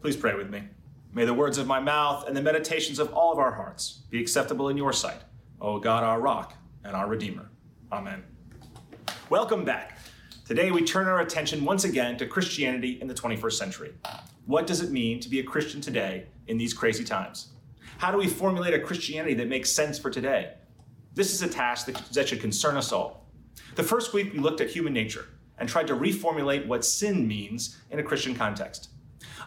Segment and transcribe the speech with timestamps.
[0.00, 0.62] Please pray with me.
[1.12, 4.20] May the words of my mouth and the meditations of all of our hearts be
[4.20, 5.22] acceptable in your sight,
[5.60, 7.50] O God, our rock and our Redeemer.
[7.90, 8.22] Amen.
[9.28, 9.98] Welcome back.
[10.44, 13.92] Today we turn our attention once again to Christianity in the 21st century.
[14.46, 17.48] What does it mean to be a Christian today in these crazy times?
[17.96, 20.54] How do we formulate a Christianity that makes sense for today?
[21.14, 23.26] This is a task that, should concern us all.
[23.74, 25.26] The first week we looked at human nature
[25.58, 28.90] and tried to reformulate what sin means in a Christian context.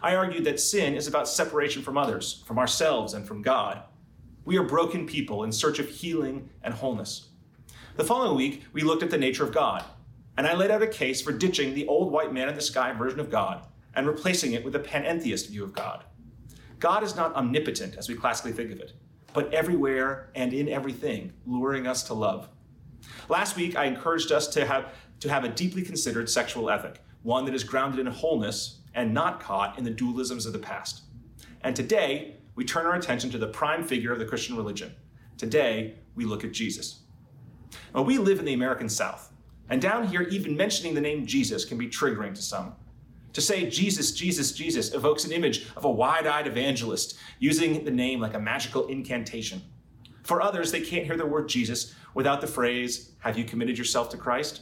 [0.02, 3.84] I argued that sin is about separation from others, from ourselves, and from God.
[4.46, 7.30] We are broken people in search of healing and wholeness.
[7.96, 9.84] The following week, we looked at the nature of God,
[10.38, 12.92] and I laid out a case for ditching the old white man in the sky
[12.94, 16.04] version of God and replacing it with a panentheist view of God.
[16.80, 18.94] God is not omnipotent as we classically think of it,
[19.34, 22.50] but everywhere and in everything, luring us to love.
[23.30, 27.46] Last week, I encouraged us to have, to have a deeply considered sexual ethic, one
[27.46, 31.02] that is grounded in wholeness and not caught in the dualisms of the past.
[31.62, 34.94] And today, we turn our attention to the prime figure of the Christian religion.
[35.38, 37.02] Today, we look at Jesus.
[37.96, 39.32] Now, we live in the American South,
[39.70, 42.74] and down here, even mentioning the name Jesus can be triggering to some.
[43.34, 47.92] To say Jesus, Jesus, Jesus evokes an image of a wide eyed evangelist using the
[47.92, 49.62] name like a magical incantation.
[50.24, 54.10] For others, they can't hear the word Jesus without the phrase, Have you committed yourself
[54.10, 54.62] to Christ?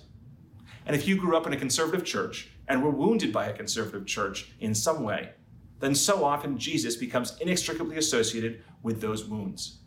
[0.85, 4.05] And if you grew up in a conservative church and were wounded by a conservative
[4.05, 5.31] church in some way,
[5.79, 9.79] then so often Jesus becomes inextricably associated with those wounds.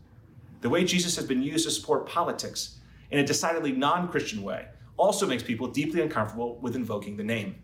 [0.61, 2.81] The way Jesus has been used to support politics
[3.11, 4.67] in a decidedly non Christian way
[4.97, 7.57] also makes people deeply uncomfortable with invoking the name.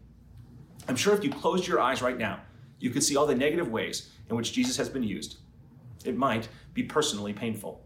[0.89, 2.41] I'm sure if you closed your eyes right now,
[2.79, 5.39] you could see all the negative ways in which Jesus has been used.
[6.05, 7.85] It might be personally painful.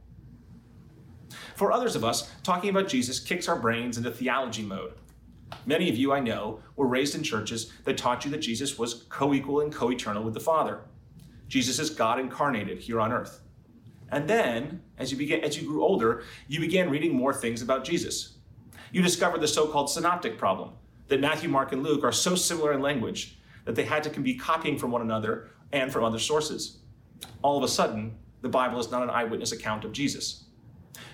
[1.56, 4.94] For others of us, talking about Jesus kicks our brains into theology mode
[5.66, 9.04] Many of you I know were raised in churches that taught you that Jesus was
[9.08, 10.80] co equal and co eternal with the Father.
[11.48, 13.40] Jesus is God incarnated here on earth.
[14.10, 17.84] And then, as you, began, as you grew older, you began reading more things about
[17.84, 18.36] Jesus.
[18.92, 20.72] You discovered the so called synoptic problem
[21.08, 24.34] that Matthew, Mark, and Luke are so similar in language that they had to be
[24.34, 26.78] copying from one another and from other sources.
[27.42, 30.44] All of a sudden, the Bible is not an eyewitness account of Jesus.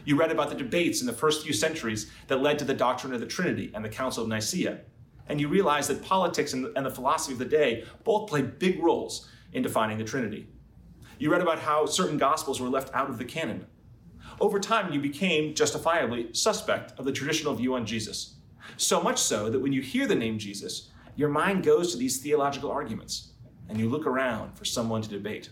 [0.05, 3.13] You read about the debates in the first few centuries that led to the doctrine
[3.13, 4.81] of the Trinity and the Council of Nicaea.
[5.29, 9.29] And you realize that politics and the philosophy of the day both play big roles
[9.53, 10.49] in defining the Trinity.
[11.19, 13.67] You read about how certain gospels were left out of the canon.
[14.41, 18.37] Over time, you became justifiably suspect of the traditional view on Jesus.
[18.77, 22.19] So much so that when you hear the name Jesus, your mind goes to these
[22.19, 23.33] theological arguments
[23.69, 25.51] and you look around for someone to debate.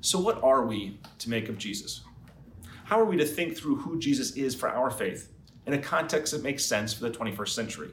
[0.00, 2.02] So, what are we to make of Jesus?
[2.88, 5.30] How are we to think through who Jesus is for our faith
[5.66, 7.90] in a context that makes sense for the 21st century?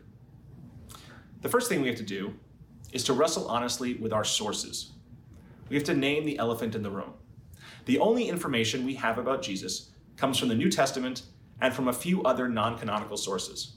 [1.41, 2.33] The first thing we have to do
[2.93, 4.93] is to wrestle honestly with our sources.
[5.67, 7.11] We have to name the elephant in the room.
[7.87, 11.23] The only information we have about Jesus comes from the New Testament
[11.59, 13.75] and from a few other non canonical sources.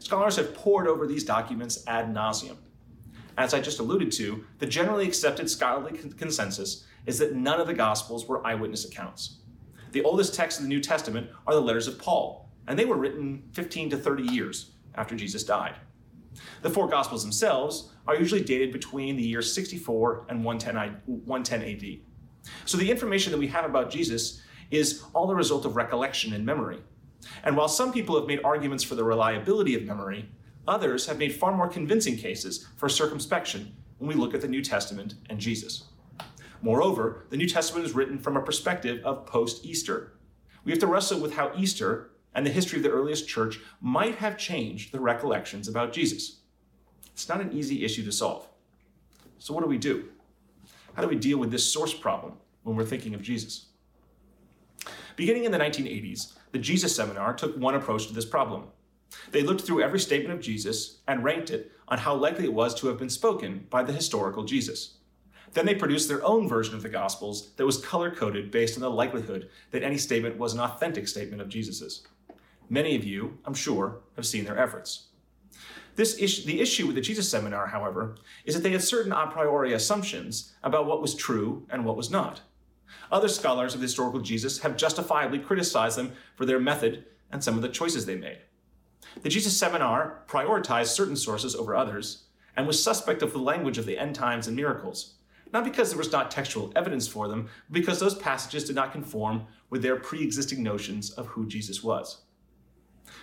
[0.00, 2.58] Scholars have pored over these documents ad nauseum.
[3.38, 7.72] As I just alluded to, the generally accepted scholarly consensus is that none of the
[7.72, 9.38] Gospels were eyewitness accounts.
[9.96, 12.98] The oldest texts in the New Testament are the letters of Paul, and they were
[12.98, 15.76] written 15 to 30 years after Jesus died.
[16.60, 22.52] The four Gospels themselves are usually dated between the years 64 and 110, 110 AD.
[22.66, 26.44] So the information that we have about Jesus is all the result of recollection and
[26.44, 26.82] memory.
[27.42, 30.28] And while some people have made arguments for the reliability of memory,
[30.68, 34.60] others have made far more convincing cases for circumspection when we look at the New
[34.60, 35.84] Testament and Jesus.
[36.62, 40.12] Moreover, the New Testament is written from a perspective of post Easter.
[40.64, 44.16] We have to wrestle with how Easter and the history of the earliest church might
[44.16, 46.40] have changed the recollections about Jesus.
[47.12, 48.46] It's not an easy issue to solve.
[49.38, 50.08] So, what do we do?
[50.94, 53.66] How do we deal with this source problem when we're thinking of Jesus?
[55.16, 58.64] Beginning in the 1980s, the Jesus Seminar took one approach to this problem.
[59.30, 62.74] They looked through every statement of Jesus and ranked it on how likely it was
[62.76, 64.98] to have been spoken by the historical Jesus.
[65.52, 68.82] Then they produced their own version of the Gospels that was color coded based on
[68.82, 72.06] the likelihood that any statement was an authentic statement of Jesus's.
[72.68, 75.06] Many of you, I'm sure, have seen their efforts.
[75.94, 79.26] This issue, the issue with the Jesus Seminar, however, is that they had certain a
[79.28, 82.42] priori assumptions about what was true and what was not.
[83.10, 87.56] Other scholars of the historical Jesus have justifiably criticized them for their method and some
[87.56, 88.38] of the choices they made.
[89.22, 92.24] The Jesus Seminar prioritized certain sources over others
[92.56, 95.14] and was suspect of the language of the end times and miracles,
[95.52, 98.92] not because there was not textual evidence for them, but because those passages did not
[98.92, 102.22] conform with their pre existing notions of who Jesus was.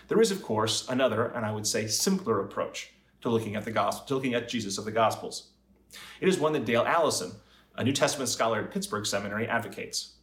[0.08, 2.92] There is, of course, another, and I would say simpler approach
[3.22, 5.52] to looking at the gospel, to looking at Jesus of the Gospels.
[6.20, 7.32] It is one that Dale Allison,
[7.76, 10.16] a New Testament scholar at Pittsburgh Seminary, advocates.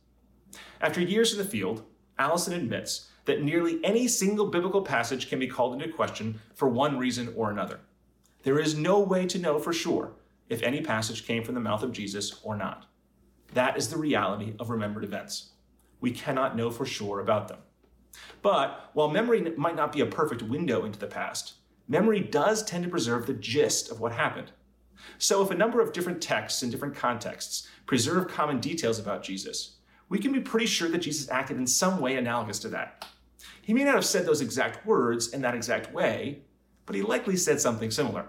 [0.80, 1.84] After years in the field,
[2.18, 6.98] Allison admits that nearly any single biblical passage can be called into question for one
[6.98, 7.80] reason or another.
[8.42, 10.12] There is no way to know for sure
[10.50, 12.86] if any passage came from the mouth of Jesus or not.
[13.54, 15.52] That is the reality of remembered events.
[16.00, 17.58] We cannot know for sure about them.
[18.42, 21.54] But while memory might not be a perfect window into the past,
[21.88, 24.50] memory does tend to preserve the gist of what happened.
[25.18, 29.76] So if a number of different texts in different contexts preserve common details about Jesus,
[30.08, 33.06] we can be pretty sure that Jesus acted in some way analogous to that.
[33.62, 36.42] He may not have said those exact words in that exact way,
[36.86, 38.26] but he likely said something similar.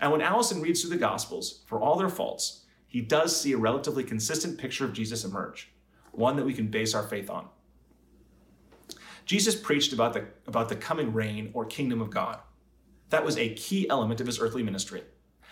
[0.00, 3.58] And when Allison reads through the Gospels, for all their faults, he does see a
[3.58, 5.72] relatively consistent picture of Jesus emerge,
[6.12, 7.48] one that we can base our faith on.
[9.24, 12.38] Jesus preached about the, about the coming reign or kingdom of God.
[13.10, 15.02] That was a key element of his earthly ministry.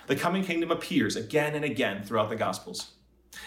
[0.06, 2.92] The coming kingdom appears again and again throughout the Gospels.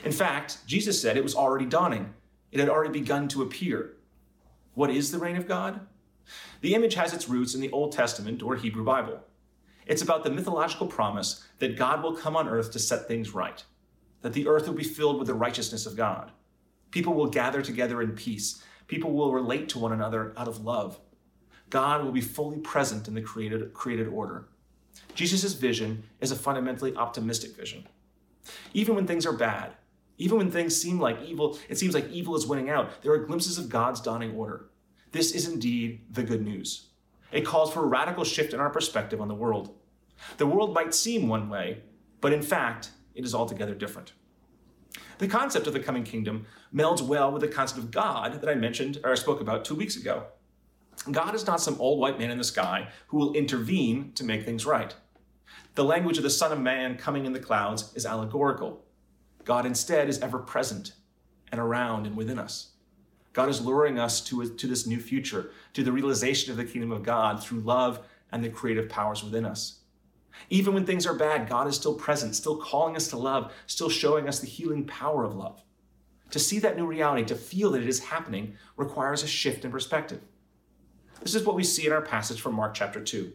[0.04, 2.14] In fact, Jesus said it was already dawning,
[2.52, 3.94] it had already begun to appear.
[4.74, 5.82] What is the reign of God?
[6.62, 9.22] The image has its roots in the Old Testament or Hebrew Bible.
[9.88, 13.64] It's about the mythological promise that God will come on earth to set things right,
[14.22, 16.32] that the earth will be filled with the righteousness of God.
[16.92, 18.64] People will gather together in peace.
[18.88, 21.00] People will relate to one another out of love.
[21.70, 24.48] God will be fully present in the created, created order.
[25.16, 27.88] Jesus' vision is a fundamentally optimistic vision.
[28.74, 29.74] Even when things are bad,
[30.18, 33.26] even when things seem like evil, it seems like evil is winning out, there are
[33.26, 34.70] glimpses of God's dawning order.
[35.12, 36.88] This is indeed the good news.
[37.32, 39.76] It calls for a radical shift in our perspective on the world.
[40.38, 41.84] The world might seem one way,
[42.22, 44.14] but in fact, it is altogether different.
[45.18, 48.56] The concept of the coming kingdom melds well with the concept of God that I
[48.56, 50.26] mentioned or I spoke about two weeks ago.
[51.12, 54.44] God is not some old white man in the sky who will intervene to make
[54.44, 54.96] things right.
[55.76, 58.84] The language of the Son of Man coming in the clouds is allegorical.
[59.44, 60.94] God instead is ever present
[61.52, 62.74] and around and within us.
[63.38, 66.92] God is luring us to, to this new future, to the realization of the kingdom
[66.92, 68.00] of God through love
[68.32, 69.82] and the creative powers within us.
[70.50, 73.90] Even when things are bad, God is still present, still calling us to love, still
[73.90, 75.62] showing us the healing power of love.
[76.32, 79.70] To see that new reality, to feel that it is happening, requires a shift in
[79.70, 80.22] perspective.
[81.22, 83.32] This is what we see in our passage from Mark chapter 2.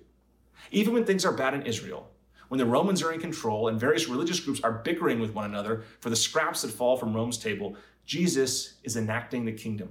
[0.72, 2.10] Even when things are bad in Israel,
[2.48, 5.84] when the Romans are in control and various religious groups are bickering with one another
[6.00, 7.76] for the scraps that fall from Rome's table,
[8.12, 9.88] Jesus is enacting the kingdom.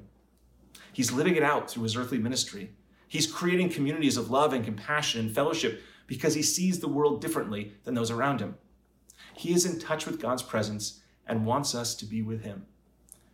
[0.93, 2.69] He's living it out through his earthly ministry.
[3.07, 7.73] He's creating communities of love and compassion and fellowship because he sees the world differently
[7.83, 8.53] than those around him.
[9.33, 12.67] He is in touch with God's presence and wants us to be with him.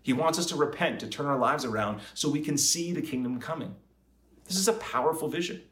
[0.03, 3.01] He wants us to repent, to turn our lives around so we can see the
[3.01, 3.75] kingdom coming.
[4.45, 5.63] This is a powerful vision.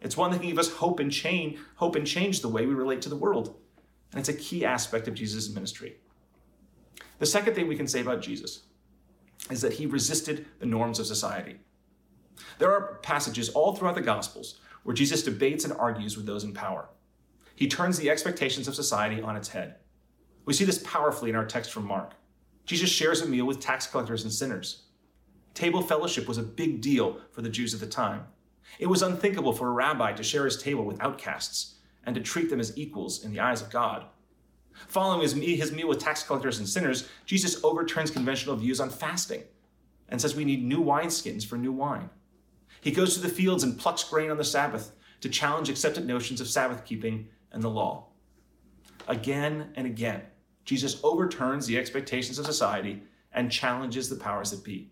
[0.00, 2.72] It's one that can give us hope and change, hope and change the way we
[2.72, 3.56] relate to the world.
[4.12, 5.96] And it's a key aspect of Jesus' ministry.
[7.18, 8.62] The second thing we can say about Jesus
[9.50, 11.56] is that he resisted the norms of society.
[12.58, 16.52] There are passages all throughout the Gospels where Jesus debates and argues with those in
[16.52, 16.88] power.
[17.54, 19.76] He turns the expectations of society on its head.
[20.44, 22.14] We see this powerfully in our text from Mark.
[22.66, 24.84] Jesus shares a meal with tax collectors and sinners.
[25.54, 28.24] Table fellowship was a big deal for the Jews at the time.
[28.78, 32.50] It was unthinkable for a rabbi to share his table with outcasts and to treat
[32.50, 34.06] them as equals in the eyes of God.
[34.88, 39.42] Following his, his meal with tax collectors and sinners, Jesus overturns conventional views on fasting
[40.08, 42.10] and says we need new wineskins for new wine.
[42.80, 46.40] He goes to the fields and plucks grain on the Sabbath to challenge accepted notions
[46.40, 48.08] of Sabbath keeping and the law.
[49.08, 50.22] Again and again,
[50.64, 54.90] Jesus overturns the expectations of society and challenges the powers that be.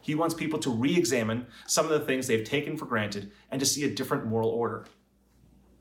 [0.00, 3.58] He wants people to re examine some of the things they've taken for granted and
[3.60, 4.86] to see a different moral order.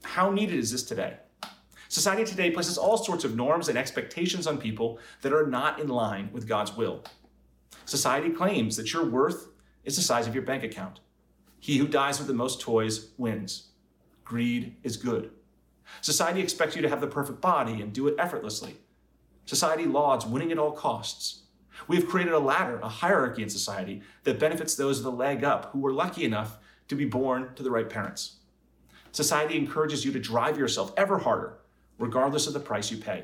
[0.04, 1.18] How needed is this today?
[1.94, 5.88] Society today places all sorts of norms and expectations on people that are not in
[5.88, 7.04] line with God's will.
[7.86, 9.50] Society claims that your worth
[9.84, 11.02] is the size of your bank account.
[11.60, 13.68] He who dies with the most toys wins.
[14.26, 15.30] Greed is good.
[16.02, 18.78] Society expects you to have the perfect body and do it effortlessly.
[19.46, 21.44] Society lauds winning at all costs.
[21.88, 25.44] We have created a ladder, a hierarchy in society that benefits those with a leg
[25.44, 26.58] up who were lucky enough
[26.88, 28.38] to be born to the right parents.
[29.12, 31.60] Society encourages you to drive yourself ever harder,
[32.04, 33.24] regardless of the price you pay.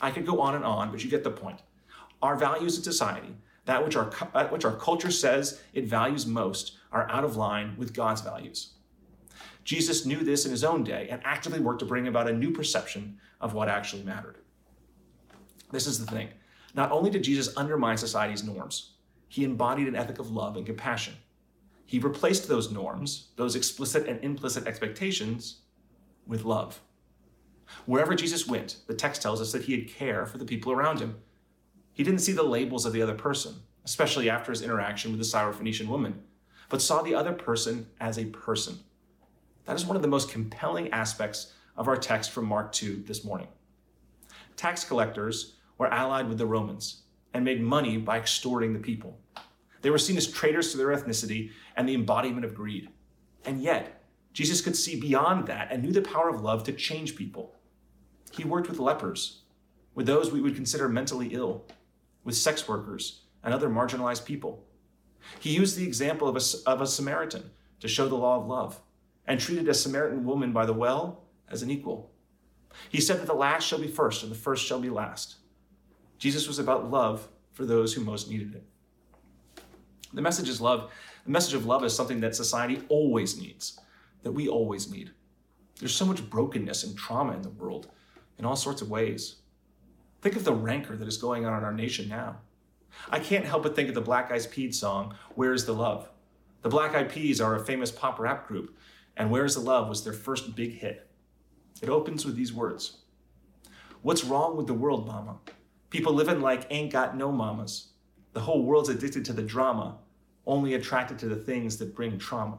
[0.00, 1.60] I could go on and on, but you get the point.
[2.20, 6.26] Our values in society, that which our, that uh, which our culture says it values
[6.26, 8.72] most, are out of line with God's values.
[9.62, 12.50] Jesus knew this in his own day and actively worked to bring about a new
[12.50, 14.38] perception of what actually mattered.
[15.70, 16.30] This is the thing
[16.74, 18.94] not only did Jesus undermine society's norms,
[19.28, 21.14] he embodied an ethic of love and compassion.
[21.86, 25.58] He replaced those norms, those explicit and implicit expectations,
[26.26, 26.80] with love.
[27.86, 31.00] Wherever Jesus went, the text tells us that he had care for the people around
[31.00, 31.16] him.
[31.92, 35.26] He didn't see the labels of the other person, especially after his interaction with the
[35.26, 36.22] Syrophoenician woman,
[36.68, 38.78] but saw the other person as a person.
[39.64, 43.24] That is one of the most compelling aspects of our text from Mark 2 this
[43.24, 43.48] morning.
[44.56, 47.02] Tax collectors were allied with the Romans
[47.34, 49.18] and made money by extorting the people.
[49.82, 52.88] They were seen as traitors to their ethnicity and the embodiment of greed.
[53.44, 57.16] And yet, Jesus could see beyond that and knew the power of love to change
[57.16, 57.54] people.
[58.38, 59.40] He worked with lepers,
[59.96, 61.66] with those we would consider mentally ill,
[62.22, 64.64] with sex workers and other marginalized people.
[65.40, 68.80] He used the example of a, of a Samaritan to show the law of love
[69.26, 72.12] and treated a Samaritan woman by the well as an equal.
[72.88, 75.38] He said that the last shall be first and the first shall be last.
[76.18, 78.62] Jesus was about love for those who most needed it.
[80.14, 80.92] The message is love.
[81.24, 83.80] The message of love is something that society always needs,
[84.22, 85.10] that we always need.
[85.80, 87.88] There's so much brokenness and trauma in the world
[88.38, 89.36] in all sorts of ways.
[90.20, 92.38] Think of the rancor that is going on in our nation now.
[93.10, 96.08] I can't help but think of the Black Eyed Peas song, Where's the Love?
[96.62, 98.76] The Black Eyed Peas are a famous pop rap group,
[99.16, 101.08] and Where's the Love was their first big hit.
[101.80, 102.98] It opens with these words
[104.02, 105.38] What's wrong with the world, mama?
[105.90, 107.88] People living like ain't got no mamas.
[108.32, 109.98] The whole world's addicted to the drama,
[110.46, 112.58] only attracted to the things that bring trauma.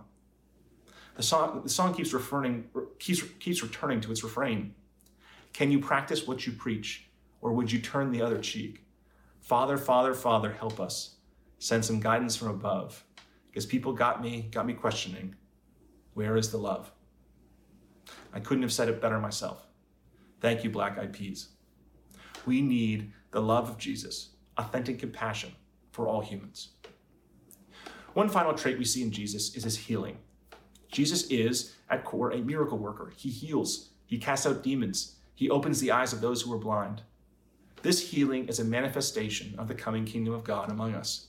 [1.15, 4.73] The song, the song keeps, referring, keeps, keeps returning to its refrain.
[5.53, 7.09] Can you practice what you preach,
[7.41, 8.85] or would you turn the other cheek?
[9.41, 11.15] Father, Father, Father, help us.
[11.57, 13.03] Send some guidance from above.
[13.49, 15.35] Because people got me, got me questioning.
[16.13, 16.91] Where is the love?
[18.33, 19.65] I couldn't have said it better myself.
[20.39, 21.49] Thank you, Black Eyed Peas.
[22.45, 25.51] We need the love of Jesus, authentic compassion
[25.91, 26.69] for all humans.
[28.13, 30.17] One final trait we see in Jesus is his healing.
[30.91, 33.11] Jesus is, at core, a miracle worker.
[33.15, 37.01] He heals, he casts out demons, he opens the eyes of those who are blind.
[37.81, 41.27] This healing is a manifestation of the coming kingdom of God among us.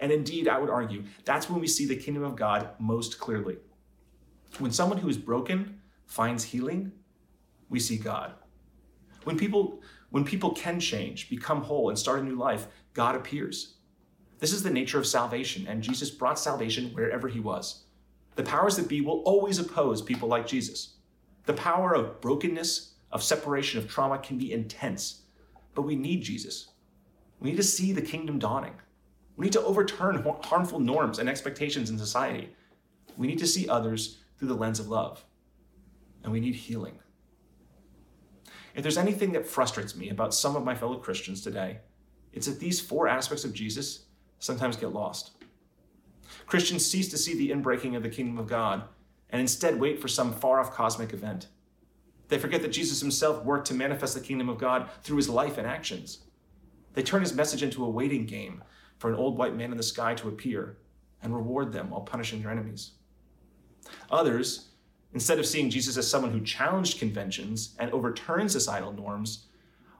[0.00, 3.58] And indeed, I would argue, that's when we see the kingdom of God most clearly.
[4.58, 6.90] When someone who is broken finds healing,
[7.68, 8.34] we see God.
[9.22, 13.74] When people, when people can change, become whole, and start a new life, God appears.
[14.40, 17.84] This is the nature of salvation, and Jesus brought salvation wherever he was.
[18.34, 20.94] The powers that be will always oppose people like Jesus.
[21.46, 25.22] The power of brokenness, of separation, of trauma can be intense,
[25.74, 26.70] but we need Jesus.
[27.40, 28.74] We need to see the kingdom dawning.
[29.36, 32.54] We need to overturn harmful norms and expectations in society.
[33.16, 35.24] We need to see others through the lens of love.
[36.22, 36.98] And we need healing.
[38.74, 41.78] If there's anything that frustrates me about some of my fellow Christians today,
[42.32, 44.06] it's that these four aspects of Jesus
[44.38, 45.32] sometimes get lost.
[46.46, 48.84] Christians cease to see the inbreaking of the kingdom of God
[49.30, 51.48] and instead wait for some far off cosmic event.
[52.32, 55.58] They forget that Jesus himself worked to manifest the kingdom of God through his life
[55.58, 56.20] and actions.
[56.94, 58.64] They turn his message into a waiting game
[58.96, 60.78] for an old white man in the sky to appear
[61.22, 62.92] and reward them while punishing their enemies.
[64.10, 64.70] Others,
[65.12, 69.48] instead of seeing Jesus as someone who challenged conventions and overturned societal norms,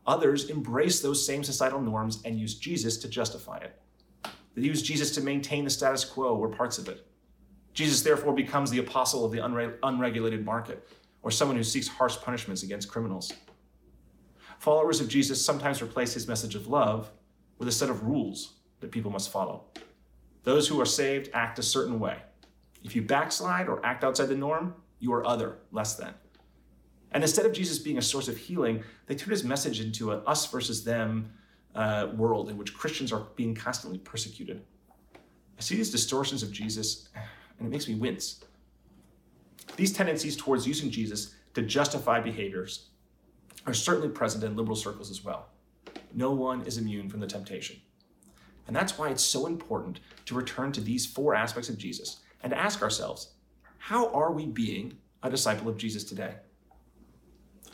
[0.07, 3.79] others embrace those same societal norms and use Jesus to justify it.
[4.55, 7.07] They use Jesus to maintain the status quo or parts of it.
[7.75, 10.89] Jesus therefore becomes the apostle of the unre- unregulated market
[11.23, 13.33] or someone who seeks harsh punishments against criminals.
[14.59, 17.11] Followers of Jesus sometimes replace his message of love
[17.59, 19.65] with a set of rules that people must follow.
[20.45, 22.19] Those who are saved act a certain way.
[22.85, 26.15] If you backslide or act outside the norm, you are other, less than.
[27.13, 30.23] And instead of Jesus being a source of healing, they turn his message into an
[30.27, 31.33] us versus them
[31.75, 34.63] uh, world in which Christians are being constantly persecuted.
[35.59, 37.09] I see these distortions of Jesus,
[37.59, 38.45] and it makes me wince.
[39.77, 42.89] These tendencies towards using Jesus to justify behaviors
[43.67, 45.49] are certainly present in liberal circles as well.
[46.15, 47.81] No one is immune from the temptation.
[48.67, 52.53] And that's why it's so important to return to these four aspects of Jesus and
[52.53, 53.35] ask ourselves
[53.79, 56.35] how are we being a disciple of Jesus today?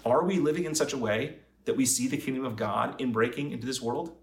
[0.05, 3.13] Are we living in such a way that we see the kingdom of God in
[3.13, 4.17] breaking into this world?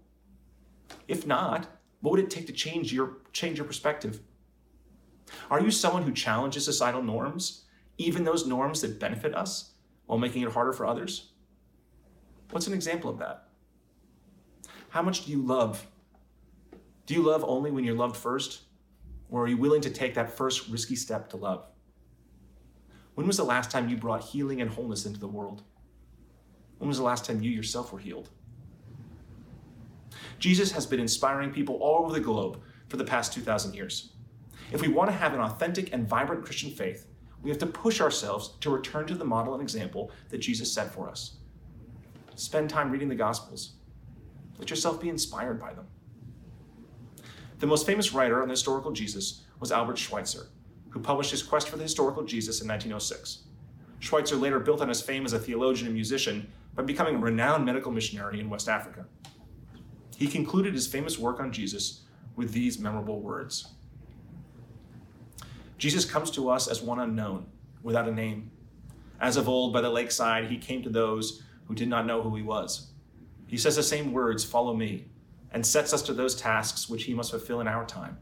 [1.06, 1.68] If not,
[2.00, 4.20] what would it take to change your, change your perspective?
[5.50, 7.65] Are you someone who challenges societal norms
[7.98, 9.72] even those norms that benefit us
[10.06, 11.32] while making it harder for others?
[12.50, 13.48] What's an example of that?
[14.90, 15.86] How much do you love?
[17.06, 18.62] Do you love only when you're loved first?
[19.30, 21.66] Or are you willing to take that first risky step to love?
[23.14, 25.62] When was the last time you brought healing and wholeness into the world?
[26.78, 28.30] When was the last time you yourself were healed?
[30.38, 34.12] Jesus has been inspiring people all over the globe for the past 2,000 years.
[34.72, 37.06] If we want to have an authentic and vibrant Christian faith,
[37.46, 40.92] we have to push ourselves to return to the model and example that Jesus set
[40.92, 41.36] for us.
[42.34, 43.74] Spend time reading the Gospels.
[44.58, 45.86] Let yourself be inspired by them.
[47.60, 50.48] The most famous writer on the historical Jesus was Albert Schweitzer,
[50.90, 53.44] who published his Quest for the Historical Jesus in 1906.
[54.00, 57.64] Schweitzer later built on his fame as a theologian and musician by becoming a renowned
[57.64, 59.06] medical missionary in West Africa.
[60.16, 63.68] He concluded his famous work on Jesus with these memorable words
[65.78, 67.46] Jesus comes to us as one unknown,
[67.82, 68.50] without a name.
[69.20, 72.34] As of old by the lakeside, he came to those who did not know who
[72.36, 72.92] he was.
[73.46, 75.06] He says the same words, Follow me,
[75.50, 78.18] and sets us to those tasks which he must fulfill in our time.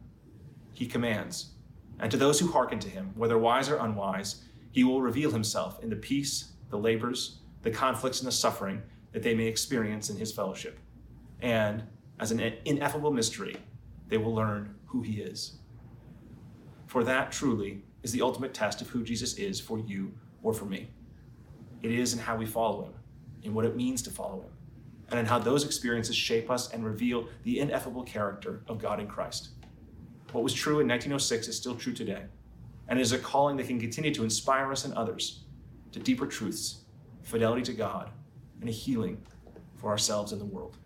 [0.73, 1.53] He commands,
[2.01, 4.43] and to those who hearken to him, whether wise or unwise,
[4.73, 8.83] he will reveal himself in the peace, the labors, the conflicts, and the suffering
[9.13, 10.79] that they may experience in his fellowship.
[11.41, 11.85] And,
[12.19, 13.57] as an ineffable mystery,
[14.09, 15.59] they will learn who he is.
[16.95, 20.13] For that truly is the ultimate test of who Jesus is for you
[20.45, 20.91] or for me.
[21.83, 22.93] It is in how we follow him,
[23.43, 24.53] in what it means to follow him,
[25.11, 29.09] and in how those experiences shape us and reveal the ineffable character of God in
[29.09, 29.49] Christ.
[30.31, 32.27] What was true in 1906 is still true today,
[32.87, 35.41] and is a calling that can continue to inspire us and others
[35.91, 36.85] to deeper truths,
[37.25, 38.11] fidelity to God,
[38.61, 39.21] and a healing
[39.75, 40.77] for ourselves and the world.